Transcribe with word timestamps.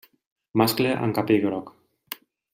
Mascle 0.61 0.95
amb 1.09 1.15
capell 1.19 1.45
groc. 1.45 1.71